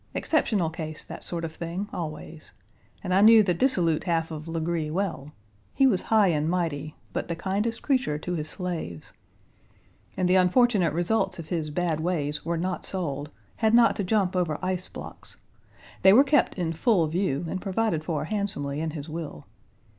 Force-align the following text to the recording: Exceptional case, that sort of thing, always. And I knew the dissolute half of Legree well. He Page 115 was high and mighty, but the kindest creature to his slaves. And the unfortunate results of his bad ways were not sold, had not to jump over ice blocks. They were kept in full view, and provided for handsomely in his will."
Exceptional 0.15 0.71
case, 0.71 1.03
that 1.05 1.23
sort 1.23 1.45
of 1.45 1.53
thing, 1.53 1.87
always. 1.93 2.53
And 3.03 3.13
I 3.13 3.21
knew 3.21 3.43
the 3.43 3.53
dissolute 3.53 4.05
half 4.05 4.31
of 4.31 4.47
Legree 4.47 4.89
well. 4.89 5.31
He 5.75 5.85
Page 5.85 5.89
115 5.91 5.91
was 5.91 6.01
high 6.09 6.27
and 6.35 6.49
mighty, 6.49 6.95
but 7.13 7.27
the 7.27 7.35
kindest 7.35 7.83
creature 7.83 8.17
to 8.17 8.33
his 8.33 8.49
slaves. 8.49 9.13
And 10.17 10.27
the 10.27 10.33
unfortunate 10.33 10.93
results 10.93 11.37
of 11.37 11.49
his 11.49 11.69
bad 11.69 11.99
ways 11.99 12.43
were 12.43 12.57
not 12.57 12.83
sold, 12.83 13.29
had 13.57 13.75
not 13.75 13.95
to 13.97 14.03
jump 14.03 14.35
over 14.35 14.57
ice 14.65 14.87
blocks. 14.87 15.37
They 16.01 16.13
were 16.13 16.23
kept 16.23 16.55
in 16.57 16.73
full 16.73 17.05
view, 17.05 17.45
and 17.47 17.61
provided 17.61 18.03
for 18.03 18.25
handsomely 18.25 18.81
in 18.81 18.89
his 18.97 19.07
will." 19.07 19.45